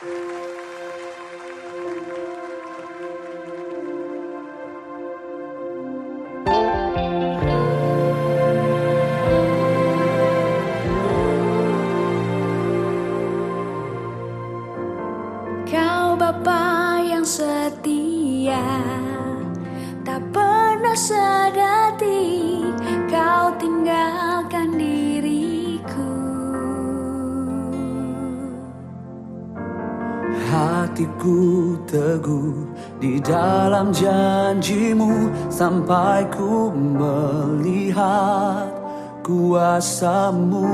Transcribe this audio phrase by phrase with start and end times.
[0.00, 0.67] Kau
[35.58, 38.70] Sampai ku melihat
[39.26, 40.70] kuasamu.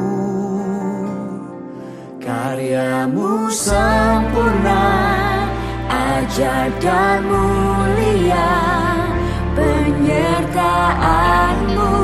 [2.20, 4.84] Karyamu sempurna,
[5.88, 8.60] ajar dan mulia
[9.56, 11.96] Penyertaanmu,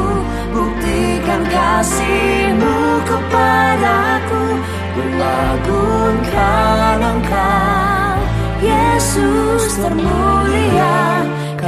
[0.57, 4.57] buktikan kasihmu kepadaku
[4.97, 8.17] Mengagungkan engkau,
[8.65, 11.20] Yesus termulia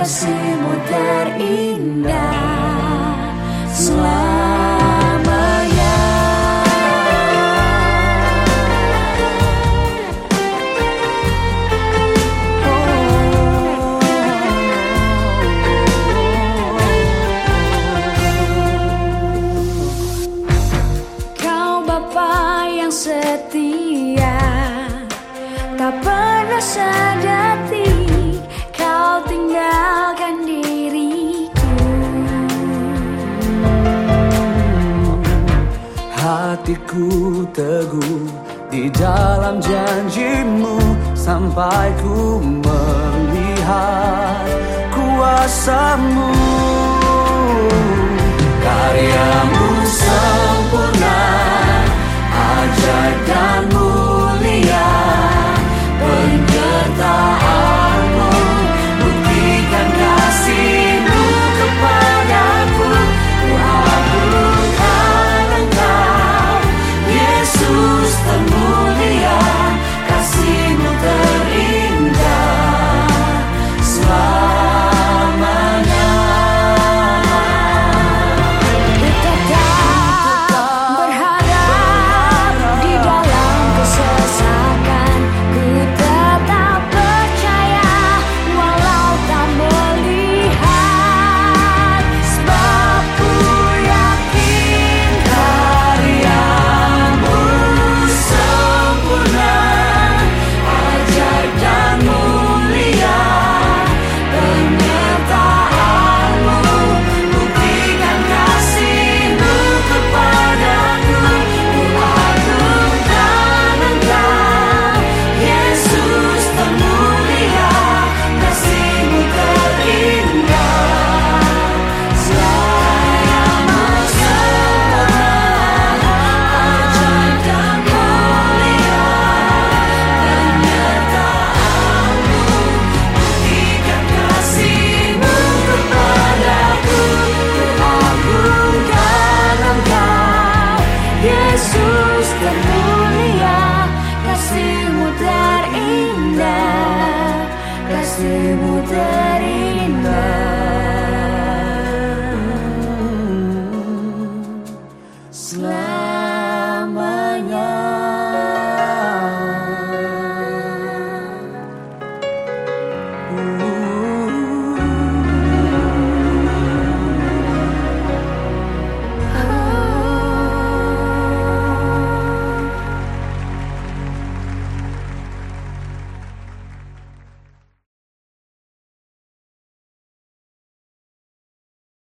[0.02, 2.34] Kasihmu terindah.
[3.70, 4.18] Selamanya.
[21.38, 24.34] Kau Bapa yang setia
[25.78, 27.31] Tak pernah sedati
[36.72, 38.32] Hatiku teguh
[38.72, 40.80] di dalam janjimu
[41.12, 44.48] Sampai ku melihat
[44.88, 46.32] kuasamu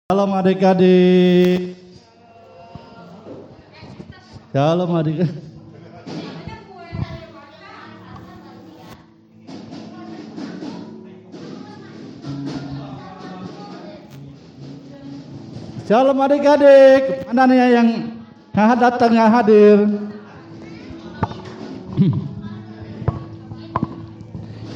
[0.06, 1.74] Shalom adik-adik.
[4.54, 5.18] Shalom adik.
[15.90, 17.26] Shalom adik-adik.
[17.26, 17.90] Mana nih yang
[18.54, 19.90] nggak datang nggak hadir?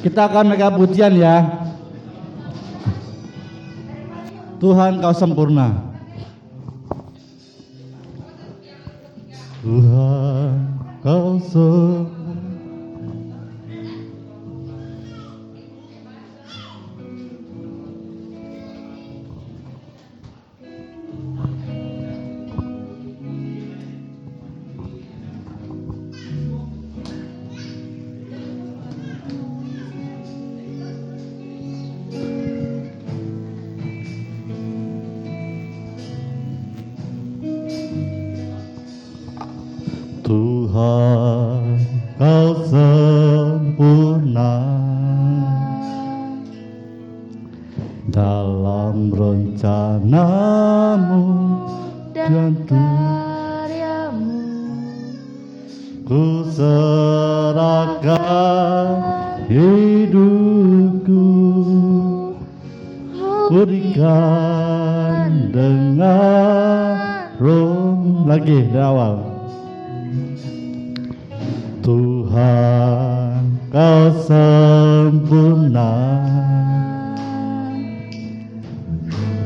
[0.02, 1.69] Kita akan mega pujian ya.
[4.60, 5.68] Tuhan kau sempurna.
[9.64, 10.52] Tuhan
[11.00, 12.19] kau sempurna.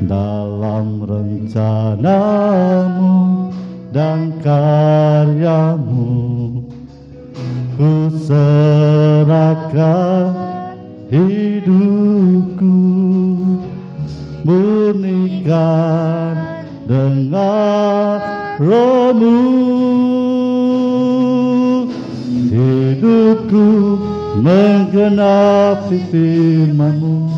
[0.03, 3.15] Dalam rencanamu
[3.95, 6.11] dan karyamu
[7.79, 10.35] ku serahkan
[11.09, 12.77] hidupku.
[14.43, 16.35] Murnikan
[16.83, 18.19] dengan
[18.59, 19.39] rohmu
[22.51, 23.67] hidupku
[24.39, 27.29] menggenapi firmanmu.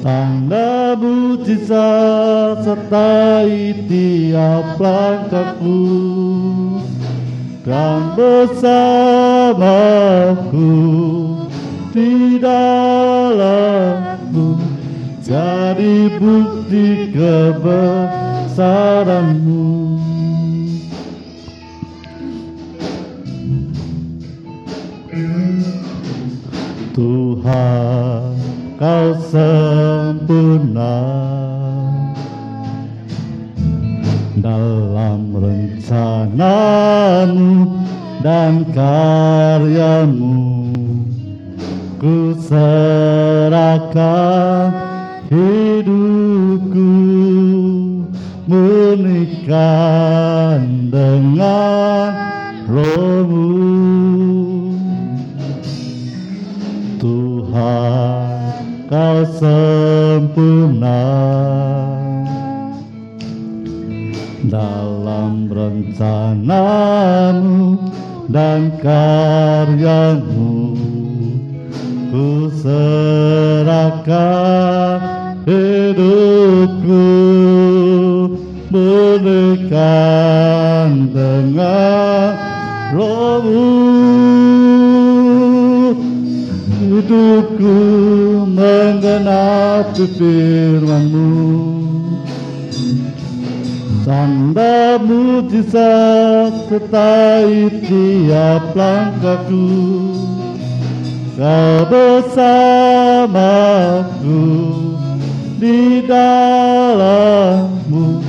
[0.00, 5.84] Tanda mujizat sertai tiap langkahku.
[7.60, 8.72] Dan bersamaku
[11.92, 14.56] di dalammu
[15.20, 19.62] Jadi bukti kebesaranmu
[26.94, 28.38] Tuhan
[28.78, 31.02] kau sempurna.
[34.38, 36.62] Dalam rencanamu
[38.22, 40.70] dan karyamu
[41.98, 43.98] ku serahkan
[45.26, 46.94] hidupku
[48.46, 50.62] menikah
[50.94, 52.14] dengan
[52.70, 54.49] rohmu
[57.50, 61.02] Tuhan kau sempurna.
[64.46, 67.74] Dalam rencanamu
[68.30, 70.78] dan karyamu
[72.14, 74.14] ku serahkan
[75.42, 77.10] hidupku
[78.70, 79.90] menekan
[81.10, 82.30] dengan
[82.94, 84.49] rohmu
[87.10, 87.74] hidupku
[88.54, 91.34] menggenapi firmanmu.
[94.06, 99.66] Tanda mujizat sertai tiap langkahku.
[101.34, 102.46] Kau bersamaku
[105.58, 108.22] di dalammu.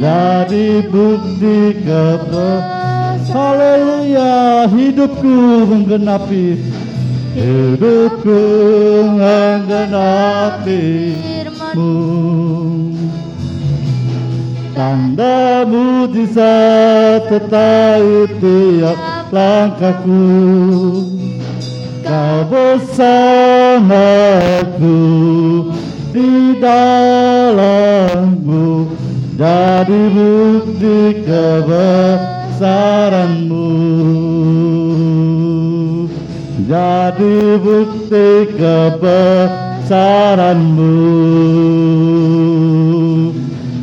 [0.00, 2.74] Jadi bukti kebesaran
[3.34, 6.54] Haleluya hidupku menggenapi
[7.34, 8.38] Hidupku
[9.18, 11.90] menggenapimu
[14.74, 18.98] Tanda mujizat sertai tiap
[19.34, 20.22] langkahku.
[22.06, 23.78] Kau bersamaku
[26.14, 28.66] di dalammu.
[29.34, 33.66] Jadi bukti kebesaranmu
[36.54, 40.94] Jadi bukti kebesaranmu.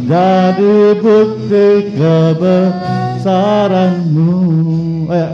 [0.08, 1.68] Jadi bukti
[2.00, 4.32] kebesaranmu.
[5.12, 5.28] Ayo,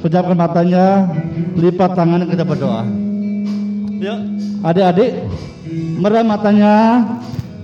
[0.00, 1.04] pejamkan matanya
[1.60, 2.88] Lipat tangannya kita berdoa.
[4.00, 4.16] Yuk,
[4.64, 5.28] adik-adik
[6.00, 7.04] Merem matanya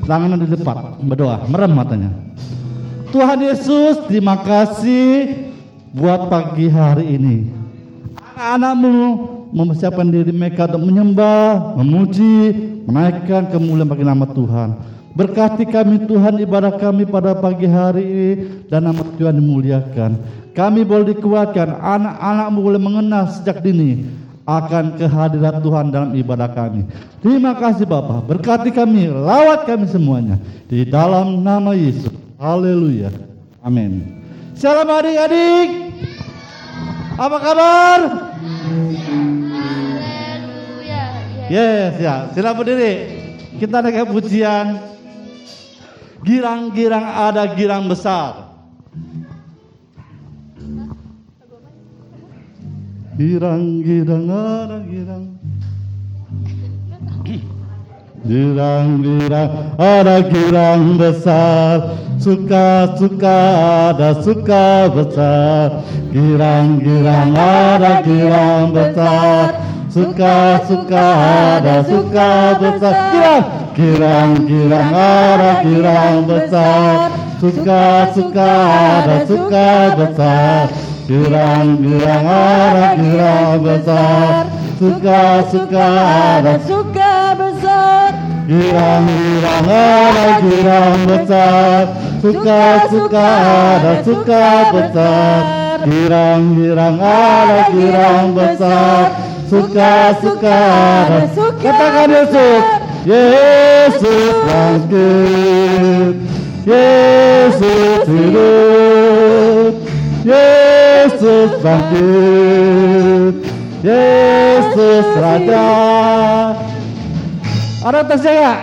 [0.05, 2.13] Tangannya dilipat Berdoa, merem matanya.
[3.09, 5.49] Tuhan Yesus, terima kasih
[5.97, 7.65] Buat pagi hari ini
[8.37, 8.93] anak-anakmu
[9.57, 12.53] mempersiapkan diri mereka untuk menyembah, memuji,
[12.85, 14.69] menaikkan kemuliaan bagi nama Tuhan.
[15.17, 18.33] Berkati kami Tuhan ibadah kami pada pagi hari ini
[18.69, 20.21] dan nama Tuhan dimuliakan.
[20.53, 24.05] Kami boleh dikuatkan, anak-anakmu boleh mengenal sejak dini
[24.45, 26.85] akan kehadiran Tuhan dalam ibadah kami.
[27.25, 30.37] Terima kasih Bapak, berkati kami, lawat kami semuanya.
[30.69, 32.13] Di dalam nama Yesus.
[32.37, 33.09] Haleluya.
[33.65, 34.21] Amin.
[34.53, 35.86] Shalom adik-adik.
[37.17, 38.01] Apa kabar?
[41.49, 42.29] Yes, ya.
[42.37, 43.25] Sila berdiri.
[43.57, 44.77] Kita naik pujian.
[46.21, 48.53] Girang-girang ada girang besar.
[53.17, 55.25] Girang-girang ada girang.
[58.27, 63.39] Girang-girang ada girang besar suka-suka
[63.93, 65.85] ada suka besar.
[66.13, 69.61] Girang-girang ada girang besar.
[69.93, 71.07] Suka-suka
[71.57, 72.31] ada suka
[72.61, 73.41] besar.
[73.77, 77.13] Girang girang-girang ada girang besar.
[77.41, 78.51] Suka-suka
[78.97, 80.65] ada suka besar.
[81.07, 84.43] Girang-girang ada girang besar.
[84.81, 85.89] Suka-suka
[86.41, 88.11] ada suka besar.
[88.47, 93.29] Girang-girang ada girang besar Suka-suka
[93.77, 95.41] ada suka besar.
[95.87, 99.05] Girang-girang ada girang besar.
[99.47, 100.59] Suka-suka
[101.07, 102.65] ada suka Katakan Yesus.
[103.07, 106.15] Yesus bangkit.
[106.67, 109.73] Yesus hidup.
[110.27, 113.35] Yesus bangkit.
[113.87, 115.69] Yesus Raja.
[117.87, 118.59] ada tesnya nggak?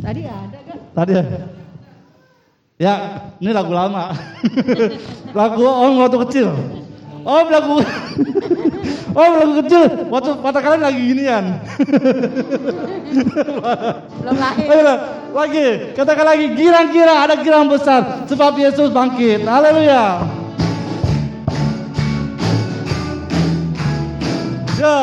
[0.00, 0.78] tadi ada kan?
[0.96, 1.24] Tadi ya?
[2.76, 4.12] Ya, ini lagu lama.
[5.38, 6.52] lagu Om waktu kecil.
[7.24, 7.80] Om lagu
[9.16, 11.44] Om lagu kecil waktu mata kalian lagi ginian.
[14.20, 14.96] belum lahir Ayo lah,
[15.40, 19.48] lagi, katakan lagi girang-girang ada girang besar sebab Yesus bangkit.
[19.48, 20.20] Haleluya.
[24.76, 25.00] Ya.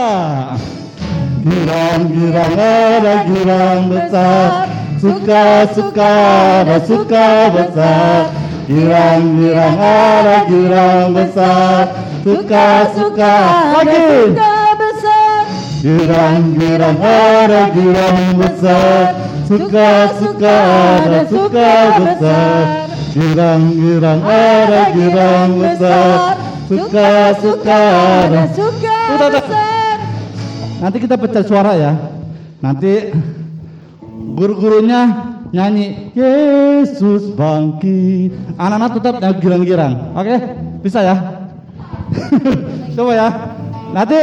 [1.41, 4.72] Girang-girang ada girang besar
[5.03, 6.11] Suka-suka
[6.63, 8.31] ada suka besar.
[8.71, 11.91] Girang-girang ada girang besar.
[12.23, 13.35] Suka-suka
[13.75, 13.99] lagi
[14.31, 15.41] suka besar.
[15.83, 19.03] Girang-girang ada girang besar.
[19.43, 20.57] Suka-suka
[21.03, 22.63] ada suka besar.
[23.11, 26.39] Girang-girang ada girang besar.
[26.71, 27.11] Ada
[27.43, 27.83] suka
[28.23, 28.47] Udah,
[29.19, 29.29] udah.
[29.35, 29.95] besar.
[30.79, 31.91] Nanti kita pecah suara ya.
[32.63, 33.11] Nanti
[34.31, 35.01] guru-gurunya
[35.51, 38.33] nyanyi Yesus bangkit.
[38.55, 40.15] Anak-anak tetap girang-girang.
[40.15, 40.35] Oke?
[40.81, 41.15] Bisa ya?
[42.95, 43.27] Coba ya.
[43.93, 44.19] Nanti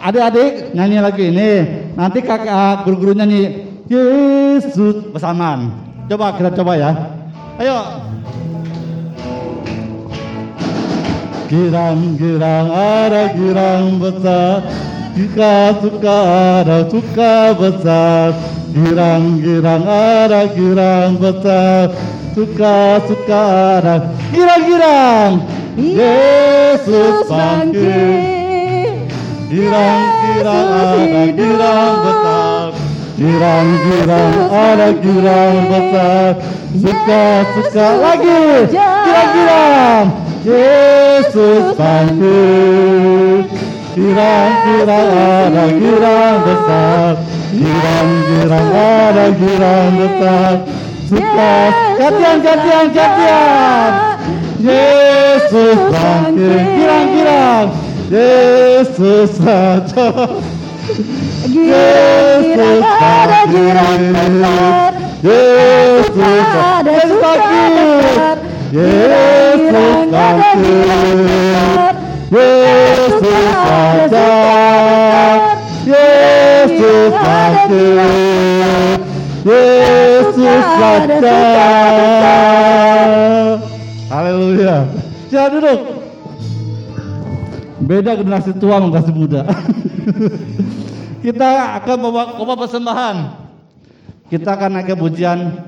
[0.00, 1.50] adik-adik nyanyi lagi ini.
[1.94, 5.70] Nanti kakak guru-guru nyanyi Yesus bersamaan.
[6.08, 6.90] Coba kita coba ya.
[7.60, 7.78] Ayo.
[11.52, 14.64] Girang-girang ada girang besar
[15.12, 16.18] Suka-suka
[16.64, 18.32] ada suka besar
[18.72, 21.92] Girang-girang ada girang besar
[22.32, 23.44] Suka-suka
[23.76, 24.08] ada.
[24.32, 25.44] Girang-girang
[25.76, 29.12] Yesus bangkit.
[29.52, 32.68] Girang-girang ada girang besar
[33.20, 36.32] Girang-girang ada girang besar
[36.72, 38.72] Suka-suka lagi.
[38.72, 40.06] Girang-girang
[40.48, 43.44] Yesus bangkit.
[43.92, 50.64] Girang-girang ada girang besar Girang-girang ada girang besar
[51.04, 51.52] Suka
[52.00, 53.92] Gantian, gantian, gantian.
[54.56, 56.64] Yesus bangkit.
[56.80, 57.68] Girang-girang
[58.08, 60.08] Yesus saja
[61.52, 64.92] Yesus ada girang besar.
[65.20, 67.32] Yesus ada suka
[68.72, 71.94] Yesus bangkit.
[72.32, 73.28] Yesus
[73.60, 75.51] saja
[75.82, 78.98] Yesus bangkit
[79.42, 81.38] Yesus saja
[84.12, 84.86] Haleluya.
[85.26, 85.80] Silakan duduk.
[87.82, 89.42] Beda generasi tua sama generasi muda.
[91.24, 91.50] Kita
[91.82, 93.16] akan membawa khotbah persembahan.
[94.30, 95.66] Kita akan naik pujian.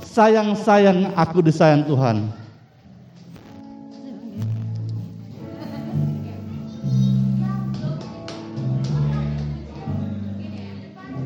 [0.00, 2.39] Sayang-sayang aku disayang Tuhan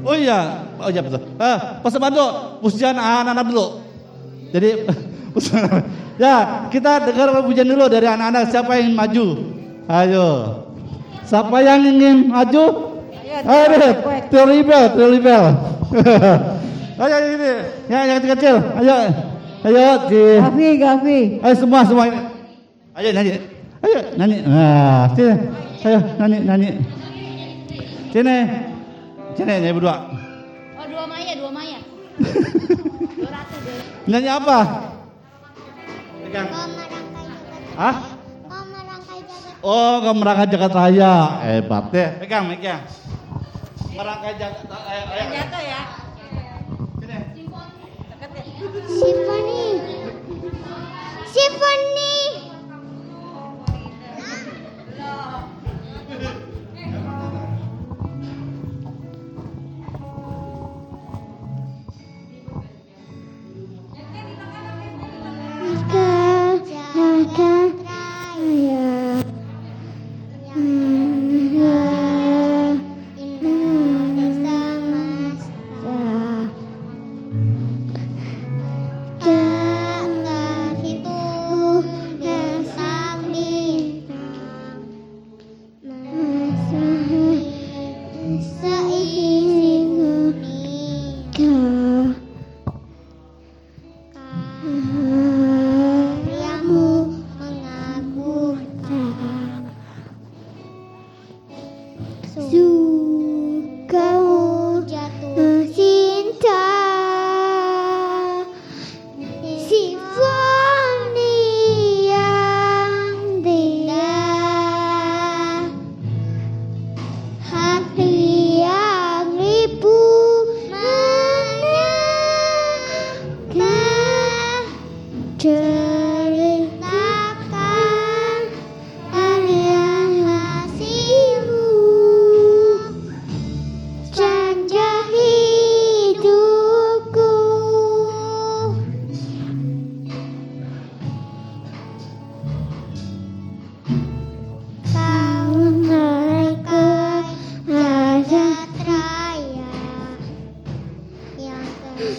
[0.05, 1.21] Oh iya, oh iya betul.
[1.41, 2.29] Ah, persembahan dulu,
[2.61, 3.67] pujian anak-anak dulu.
[4.53, 4.71] Jadi,
[6.23, 8.53] ya kita dengar pujian dulu dari anak-anak.
[8.53, 9.27] Siapa yang ingin maju?
[9.89, 10.29] Ayo.
[11.25, 12.65] Siapa yang ingin maju?
[13.25, 13.65] Ayo,
[14.29, 15.43] terlibel, terlibel.
[16.95, 17.51] Ayo ini,
[17.91, 18.57] ya yang kecil.
[18.79, 18.95] Ayo,
[19.67, 20.23] ayo di.
[20.39, 22.21] Gavi Gavi Ayo semua semua ini.
[22.95, 23.33] Ayo nyanyi.
[23.83, 24.39] Ayo nyanyi.
[24.47, 25.35] Nah, sini.
[25.83, 26.71] Ayo nyanyi nyanyi.
[28.15, 28.37] Sini.
[29.35, 29.97] Sini nyanyi berdua.
[30.79, 31.81] Oh dua Maya, dua Maya.
[33.19, 33.79] Dua ratu deh.
[34.07, 34.59] Nyanyi apa?
[36.23, 36.49] Pegang.
[37.75, 37.97] Hah?
[39.65, 41.15] Oh, ke merangkai jagat raya.
[41.43, 42.09] Hebat deh.
[42.23, 42.87] Pegang, pegang.
[43.97, 45.03] Merangkai jagat raya.
[45.03, 45.33] Ayo, ayo.
[45.35, 45.83] jatuh ya
[47.03, 47.19] Sini.
[48.87, 49.65] Symphony.
[51.35, 52.15] Symphony.
[56.15, 56.44] Mana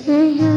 [0.08, 0.55] 嗯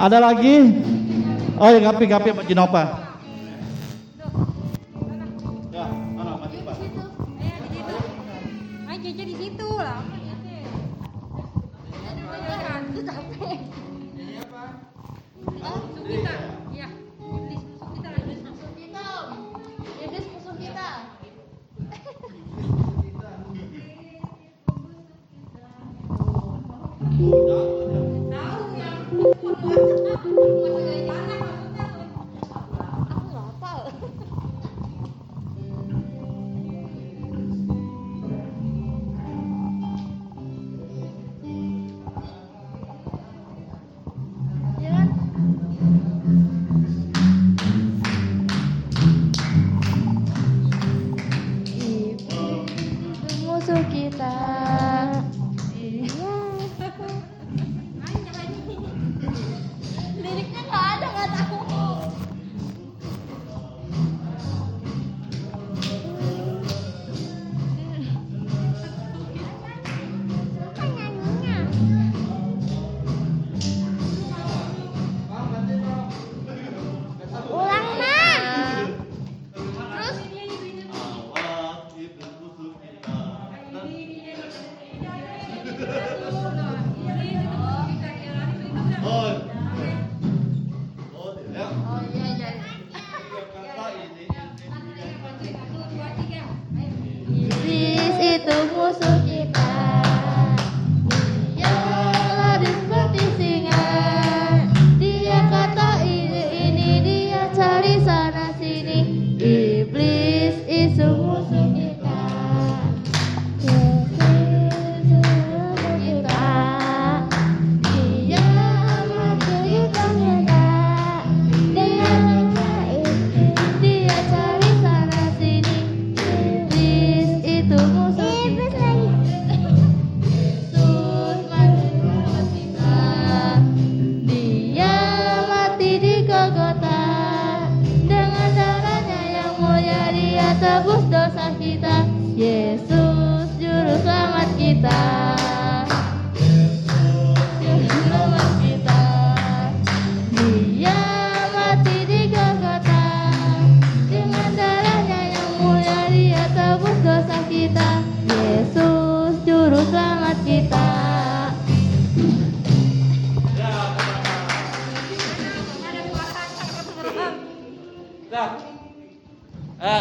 [0.00, 0.56] Ada lagi?
[1.60, 3.09] Oh ya Gapi, Gapi Pak Jinopa.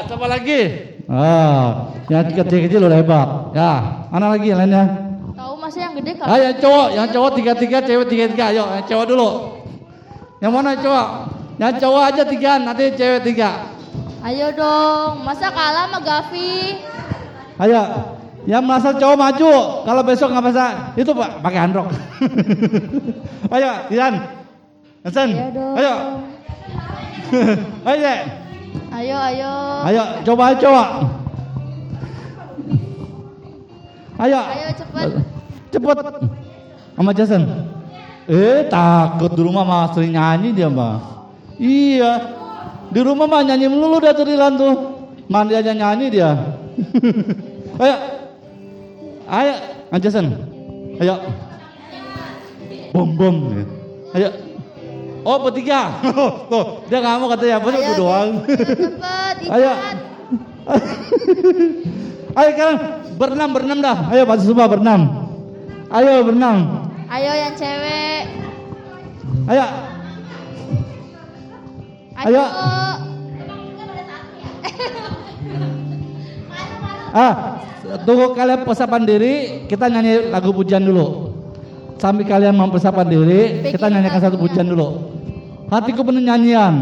[0.09, 0.61] Coba lagi.
[1.05, 3.27] Ah, yang kecil-kecil udah hebat.
[3.53, 3.71] Ya,
[4.09, 4.85] mana lagi yang lainnya?
[5.37, 8.45] Tahu masa yang gede kalau Ah, yang cowok, yang cowok tiga tiga, cewek tiga tiga.
[8.49, 9.29] Ayo, yang cowok dulu.
[10.41, 11.07] Yang mana yang cowok?
[11.59, 13.49] Yang cowok aja tiga, nanti cewek tiga.
[14.19, 16.83] Ayo dong, masa kalah sama Gavi?
[17.59, 17.81] Ayo,
[18.45, 19.53] yang merasa cowok maju.
[19.85, 20.65] Kalau besok nggak bisa,
[20.97, 21.87] itu pak pakai handrok.
[23.55, 24.13] Ayo, Dian,
[25.05, 25.73] Hasan, Ayo dong.
[25.77, 25.93] ayo,
[27.93, 28.13] ayo.
[28.99, 29.51] Ayo ayo.
[29.87, 30.83] ayo, coba coba.
[34.19, 35.07] Ayo, Ayo cepet.
[35.71, 35.95] cepet.
[36.99, 37.43] Sama Jason.
[38.27, 41.23] Eh, takut di rumah mah sering nyanyi dia mah.
[41.55, 42.11] Iya,
[42.91, 44.75] di rumah mah nyanyi melulu dia terilan tuh.
[45.31, 46.35] Mandi aja nyanyi dia.
[47.79, 47.95] ayo,
[49.31, 49.53] ayo,
[50.03, 50.27] Jason.
[50.99, 51.15] Ayo.
[52.91, 53.35] Bom bom.
[54.11, 54.48] Ayo.
[55.23, 55.99] Oh bertiga.
[56.51, 57.57] Tuh, dia nggak mau katanya.
[57.59, 58.29] Ayo, gue doang.
[58.47, 59.71] Cepet, Ayo.
[62.39, 62.77] Ayo sekarang
[63.17, 63.97] berenam berenam dah.
[64.13, 65.01] Ayo pasti semua berenam.
[65.89, 66.57] Ayo berenam.
[67.09, 68.23] Ayo yang cewek.
[69.49, 69.65] Ayo.
[72.19, 72.43] Ayo.
[77.09, 77.57] Ah,
[78.05, 81.33] tunggu kalian persiapan diri, kita nyanyi lagu pujian dulu.
[81.97, 85.08] Sambil kalian mempersiapkan diri, kita nyanyikan satu pujian dulu.
[85.69, 86.75] Hatiku penuh nyanyian.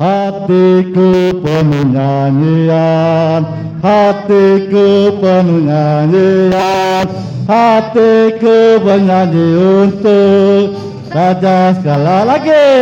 [0.00, 3.42] Hatiku penuh nyanyian,
[3.84, 7.04] hatiku penuh nyanyian,
[7.44, 9.46] hatiku bernyanyi
[9.84, 10.72] untuk
[11.12, 12.80] Raja segala lagi.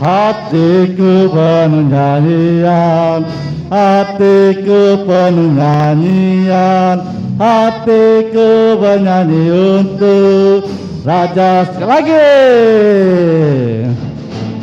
[0.00, 3.20] Hatiku penuh nyanyian,
[3.68, 6.96] hatiku penuh nyanyian,
[7.36, 10.64] hatiku bernyanyi untuk
[11.04, 12.28] Raja sekali lagi.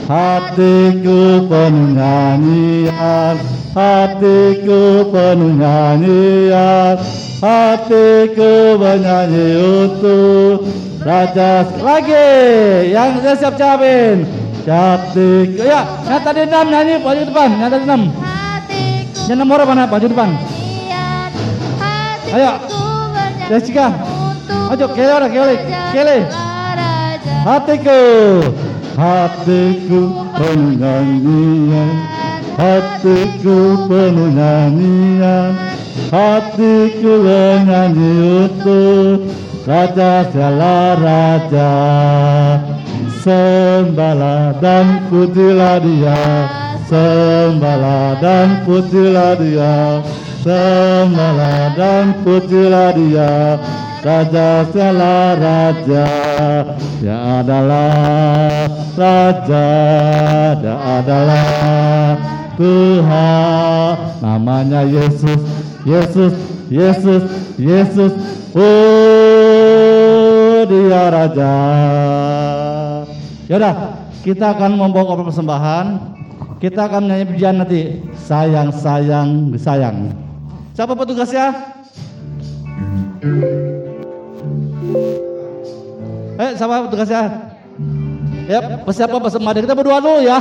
[0.05, 3.35] Hatiku penuh nyanyian,
[3.73, 6.95] hatiku penuh nyanyian,
[7.41, 10.65] hatiku bernyanyi untuk
[11.05, 12.29] Raja sekali lagi.
[12.89, 14.17] Yang sudah siap jawabin.
[14.65, 18.09] Hatiku, ya, yang tadi enam nyanyi baju depan, yang tadi enam.
[19.25, 20.29] Yang nomor mana baju depan?
[22.29, 22.51] Ayo.
[23.49, 23.93] Jessica.
[24.73, 25.13] Ayo, Kelly.
[25.17, 25.57] Raja
[25.93, 26.19] Kelly.
[26.25, 28.01] Raja Hatiku,
[28.97, 30.01] hatiku
[30.33, 31.89] penuh nyanyian,
[32.57, 35.53] hatiku penuh nyanyian,
[36.09, 38.13] hatiku bernyanyi
[38.49, 39.29] untuk
[39.65, 41.73] Raja segala raja.
[43.21, 46.49] Sembahlah dan pujilah dia,
[46.85, 50.01] sembahlah dan pujilah dia,
[50.45, 53.57] sembahlah dan pujilah dia,
[54.05, 56.05] Raja segala raja,
[57.01, 59.65] dia adalah raja,
[60.61, 62.13] dia adalah
[62.53, 65.41] Tuhan, namanya Yesus,
[65.89, 66.37] Yesus,
[66.69, 67.25] Yesus,
[67.57, 68.13] Yesus,
[68.53, 69.25] oh
[70.69, 71.57] dia raja.
[73.49, 76.13] Yaudah, kita akan membawa persembahan.
[76.55, 77.99] Kita akan menyanyi pujian nanti.
[78.15, 80.15] Sayang, sayang, sayang.
[80.71, 81.51] Siapa petugasnya?
[86.35, 87.23] Eh, siapa petugasnya?
[88.47, 89.63] Ya, persiapan persembahan.
[89.67, 90.39] Kita berdoa dulu ya.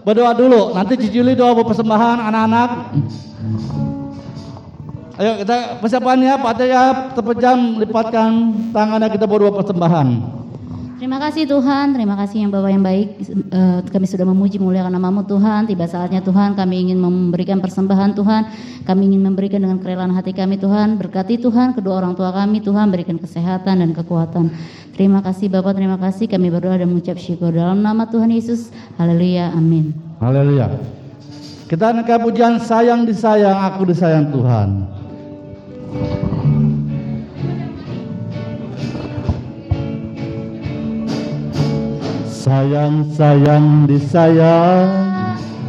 [0.00, 0.72] Berdoa dulu.
[0.72, 2.70] Nanti Cicili doa buat persembahan anak-anak.
[5.20, 10.39] Ayo kita persiapannya Pak Taya terpejam lipatkan tangannya kita berdoa persembahan.
[11.00, 13.08] Terima kasih Tuhan, terima kasih yang Bapak yang baik.
[13.32, 15.64] Eh, kami sudah memuji muliakan namamu Tuhan.
[15.64, 18.42] Tiba saatnya Tuhan kami ingin memberikan persembahan Tuhan.
[18.84, 21.00] Kami ingin memberikan dengan kerelaan hati kami Tuhan.
[21.00, 24.52] Berkati Tuhan kedua orang tua kami Tuhan berikan kesehatan dan kekuatan.
[24.92, 26.28] Terima kasih Bapak, terima kasih.
[26.28, 28.68] Kami berdoa dan mengucap syukur dalam nama Tuhan Yesus.
[29.00, 29.96] Haleluya, amin.
[30.20, 30.68] Haleluya.
[31.64, 34.68] Kita angkat pujian sayang disayang, aku disayang Tuhan.
[42.40, 44.88] Sayang, sayang, disayang,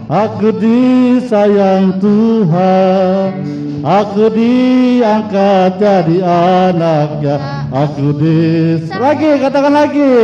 [0.07, 3.27] aku disayang Tuhan.
[3.83, 8.87] Aku diangkat jadi anaknya, aku dis...
[8.87, 10.15] Lagi, katakan lagi.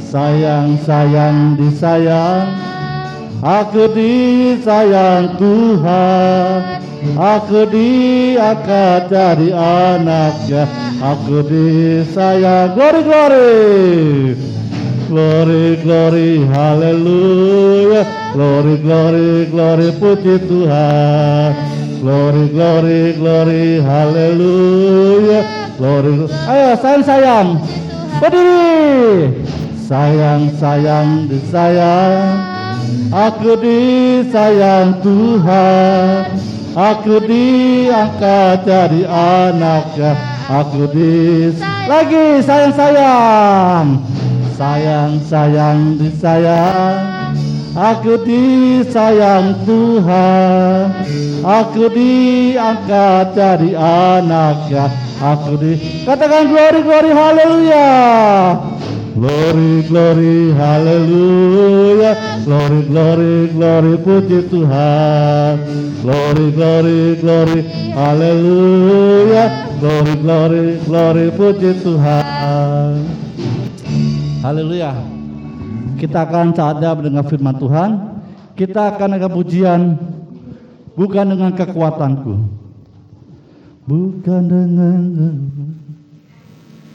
[0.00, 2.56] Sayang, sayang, disayang,
[3.44, 6.80] aku disayang Tuhan.
[7.20, 10.64] Aku diangkat jadi anaknya,
[11.04, 12.72] aku disayang.
[12.72, 14.55] Glory, glory.
[15.06, 18.02] Glory, glory, haleluya.
[18.34, 21.54] Glory, glory, glory, puji Tuhan.
[22.02, 25.40] Glory, glory, glory, haleluya.
[25.78, 27.48] Glory, ayo sayang, sayang.
[28.18, 29.30] Berdiri.
[29.86, 32.42] Sayang, sayang, disayang.
[33.14, 36.34] Aku disayang Tuhan.
[36.76, 40.12] Aku diangkat jadi anaknya.
[40.46, 43.98] Aku dis lagi sayang,
[44.56, 45.20] sayang.
[45.20, 47.36] Sayang, sayang, disayang.
[47.76, 50.88] Aku disayang Tuhan.
[51.44, 54.88] Aku diangkat jadi anaknya.
[55.20, 55.76] Aku di
[56.08, 57.88] katakan glory, glory, haleluya.
[59.16, 62.12] Glory, glory, haleluya.
[62.48, 65.54] Glory, glory, glory, puji Tuhan.
[66.00, 67.60] Glory, glory, glory,
[67.92, 69.44] haleluya.
[69.80, 73.25] Glory, glory, glory, puji Tuhan.
[74.46, 74.94] Haleluya.
[75.98, 77.90] Kita akan saatnya mendengar firman Tuhan.
[78.54, 79.98] Kita akan ada pujian
[80.94, 82.46] bukan dengan kekuatanku.
[83.90, 85.02] Bukan dengan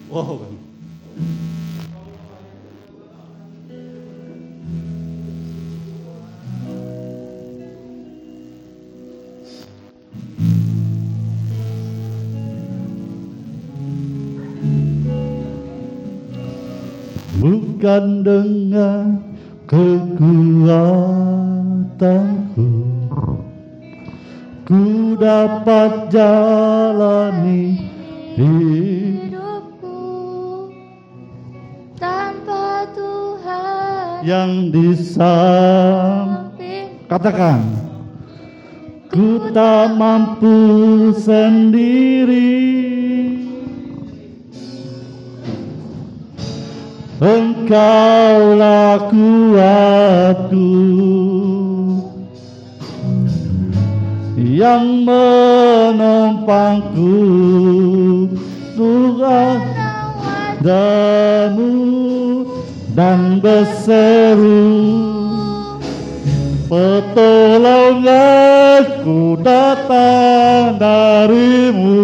[0.08, 0.44] Wow.
[17.42, 19.18] Bukan dengan
[19.66, 21.02] kekuatanku.
[24.62, 27.82] Ku dapat jalani
[28.38, 30.70] hidup hidupku
[31.98, 34.94] tanpa Tuhan yang di
[37.10, 37.60] katakan
[39.12, 40.56] ku tak mampu
[41.18, 42.72] sendiri
[47.22, 50.74] Engkaulah kuatku.
[54.42, 57.14] Yang menopangku
[58.74, 59.62] Tuhan
[60.66, 61.78] damu
[62.98, 64.74] dan berseru.
[66.66, 72.02] Pertolonganku datang darimu.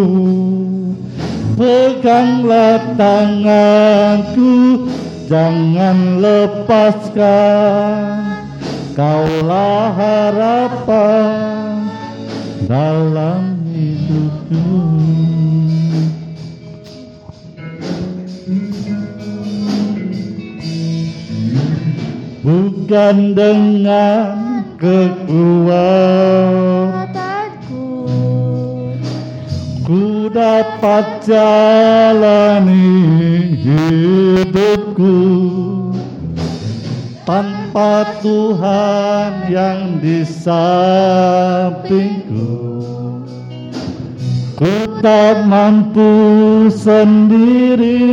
[1.58, 4.86] Peganglah tanganku
[5.28, 7.28] Jangan lepaskan
[8.96, 11.84] Kaulah harapan
[12.64, 14.64] Dalam hidupku.
[22.40, 26.08] Bukan dengan kekuatan
[30.28, 32.84] Dapat jalani
[33.64, 35.16] hidupku.
[37.24, 41.24] Tanpa Tuhan yang di sampingku.
[44.52, 46.12] Ku tak mampu
[46.76, 48.04] sendiri.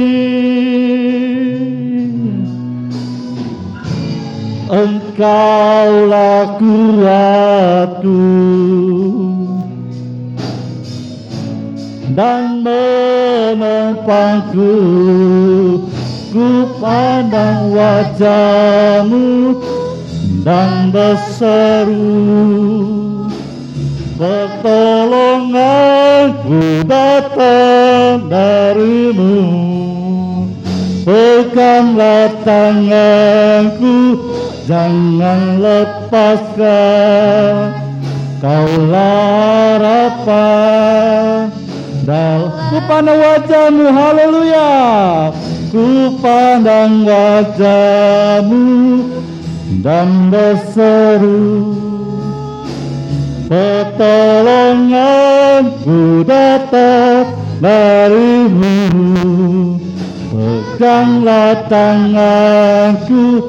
[4.71, 8.23] Engkaulah kuatku
[12.15, 14.71] dan menopangku
[16.31, 16.47] Ku
[16.79, 19.59] pandang wajahmu
[20.47, 22.07] dan berseru
[24.15, 29.43] Pertolonganku datang darimu.
[31.03, 34.23] Peganglah tanganku
[34.63, 37.75] Jangan lepaskan
[38.39, 41.64] Kaulah harapan
[42.05, 44.69] dan ku pandang wajahmu haleluya.
[45.73, 48.61] Ku pandang wajahmu
[49.81, 51.73] dan berseru
[53.49, 58.77] pertolonganku datang darimu.
[60.29, 63.41] Peganglah tanganku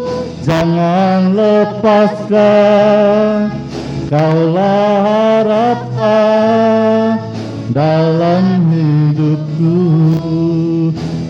[0.49, 3.53] jangan lepaskan.
[4.07, 7.26] Kaulah harapan
[7.77, 9.77] dalam hidupku.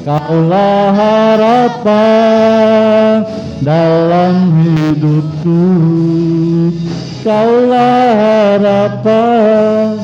[0.06, 2.06] Kaulah harapan
[3.66, 5.62] dalam hidupku.
[7.26, 9.98] Kaulah harapan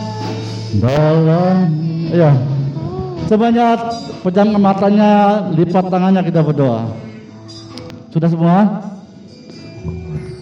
[0.83, 1.70] dalam
[2.11, 2.35] Ya
[3.31, 3.78] Sebanyak
[4.26, 6.90] pejamkan matanya Lipat tangannya kita berdoa.
[8.11, 8.83] Sudah semua?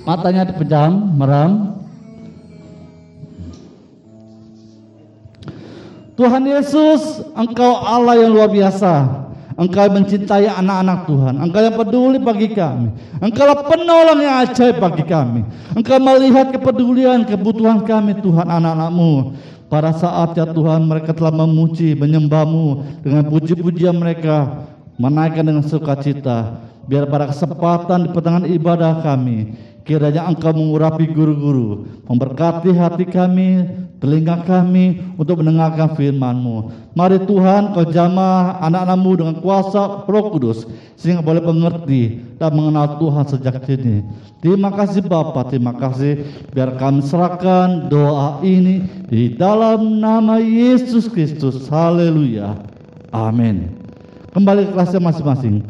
[0.08, 1.69] Matanya dipejam, meram
[6.20, 9.08] Tuhan Yesus, Engkau Allah yang luar biasa.
[9.56, 11.34] Engkau mencintai anak-anak Tuhan.
[11.40, 12.92] Engkau yang peduli bagi kami.
[13.24, 15.48] Engkau penolong yang ajaib bagi kami.
[15.72, 19.32] Engkau melihat kepedulian, kebutuhan kami Tuhan anak-anakmu.
[19.72, 24.68] Pada saatnya Tuhan mereka telah memuji, menyembahmu dengan puji-pujian mereka.
[25.00, 26.68] Menaikkan dengan sukacita.
[26.84, 29.56] Biar pada kesempatan di pertengahan ibadah kami.
[29.84, 31.88] Kiranya engkau mengurapi guru-guru.
[32.06, 33.64] Memberkati hati kami,
[34.00, 36.72] telinga kami untuk mendengarkan firman-Mu.
[36.92, 40.68] Mari Tuhan kau jamah anak-anakmu dengan kuasa roh kudus.
[41.00, 44.04] Sehingga boleh mengerti dan mengenal Tuhan sejak kini.
[44.44, 46.24] Terima kasih Bapa, terima kasih.
[46.52, 51.68] Biar kami serahkan doa ini di dalam nama Yesus Kristus.
[51.68, 52.56] Haleluya.
[53.10, 53.74] Amin.
[54.30, 55.66] Kembali ke kelasnya masing-masing.